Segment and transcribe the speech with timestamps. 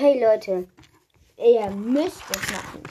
[0.00, 0.68] Hey Leute,
[1.36, 2.84] ihr müsst es machen.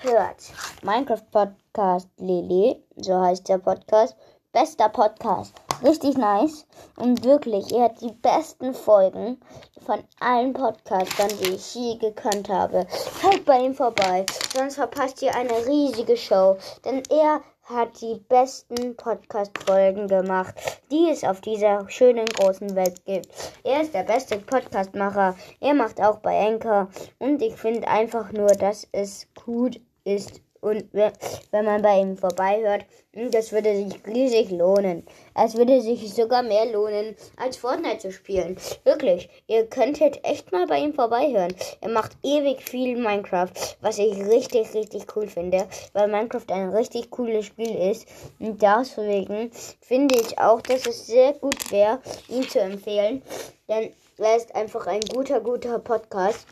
[0.00, 0.36] Hört
[0.82, 4.16] Minecraft Podcast Lele, so heißt der Podcast.
[4.54, 5.52] Bester Podcast.
[5.84, 6.66] Richtig nice.
[6.96, 9.38] Und wirklich, ihr habt die besten Folgen
[9.84, 12.86] von allen Podcastern, die ich je gekannt habe.
[13.20, 16.56] Hört bei ihm vorbei, sonst verpasst ihr eine riesige Show.
[16.86, 20.54] Denn er hat die besten Podcast-Folgen gemacht,
[20.90, 23.28] die es auf dieser schönen großen Welt gibt.
[23.64, 25.34] Er ist der beste Podcastmacher.
[25.60, 26.88] Er macht auch bei Anchor.
[27.18, 32.84] Und ich finde einfach nur, dass es gut ist und wenn man bei ihm vorbeihört,
[33.12, 35.06] hm, das würde sich riesig lohnen.
[35.34, 38.56] Es würde sich sogar mehr lohnen, als Fortnite zu spielen.
[38.82, 41.54] Wirklich, ihr könntet echt mal bei ihm vorbeihören.
[41.80, 47.10] Er macht ewig viel Minecraft, was ich richtig, richtig cool finde, weil Minecraft ein richtig
[47.10, 48.08] cooles Spiel ist.
[48.40, 53.22] Und deswegen finde ich auch, dass es sehr gut wäre, ihn zu empfehlen.
[53.68, 56.44] Denn er ist einfach ein guter, guter Podcast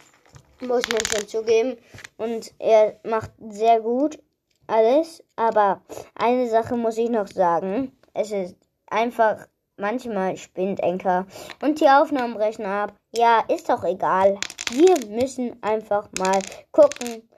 [0.67, 1.77] muss man schon zugeben.
[2.17, 4.19] Und er macht sehr gut
[4.67, 5.23] alles.
[5.37, 5.81] Aber
[6.15, 7.93] eine Sache muss ich noch sagen.
[8.13, 8.57] Es ist
[8.87, 11.27] einfach, manchmal spinnt Enker
[11.63, 12.95] und die Aufnahmen brechen ab.
[13.15, 14.39] Ja, ist doch egal.
[14.71, 16.41] Wir müssen einfach mal
[16.71, 17.29] gucken,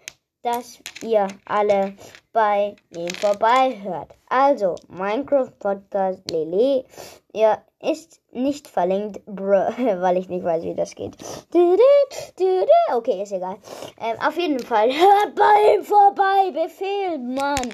[0.47, 1.95] dass ihr alle
[2.33, 4.15] bei mir vorbei hört.
[4.29, 6.85] Also, Minecraft Podcast Lele.
[7.33, 9.45] Er ist nicht verlinkt, bro,
[10.01, 11.17] weil ich nicht weiß, wie das geht.
[12.95, 13.57] Okay, ist egal.
[14.01, 17.69] Ähm, auf jeden Fall, hört bei ihm vorbei, Befehl, Mann.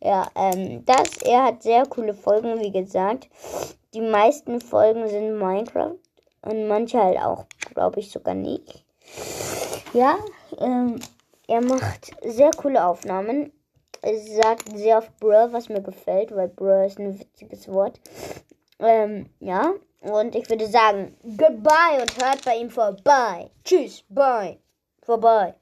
[0.00, 3.28] Ja, ähm, das, er hat sehr coole Folgen, wie gesagt.
[3.92, 5.98] Die meisten Folgen sind Minecraft
[6.40, 8.82] und manche halt auch, glaube ich, sogar nicht.
[9.92, 10.16] Ja,
[10.58, 10.98] ähm,
[11.46, 13.52] er macht sehr coole Aufnahmen.
[14.02, 18.00] Er sagt sehr oft Bruh, was mir gefällt, weil Bruh ist ein witziges Wort.
[18.78, 19.72] Ähm, ja.
[20.00, 23.50] Und ich würde sagen, goodbye und hört bei ihm vorbei.
[23.64, 24.58] Tschüss, bye.
[25.02, 25.54] Vorbei.